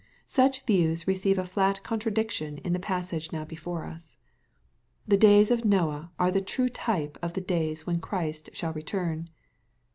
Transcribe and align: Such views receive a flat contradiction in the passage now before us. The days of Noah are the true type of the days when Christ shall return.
Such 0.25 0.65
views 0.65 1.07
receive 1.07 1.37
a 1.37 1.45
flat 1.45 1.83
contradiction 1.83 2.57
in 2.57 2.73
the 2.73 2.79
passage 2.79 3.31
now 3.31 3.45
before 3.45 3.85
us. 3.85 4.17
The 5.07 5.15
days 5.15 5.51
of 5.51 5.63
Noah 5.63 6.09
are 6.17 6.31
the 6.31 6.41
true 6.41 6.69
type 6.69 7.19
of 7.21 7.33
the 7.33 7.39
days 7.39 7.85
when 7.85 7.99
Christ 7.99 8.49
shall 8.51 8.73
return. 8.73 9.29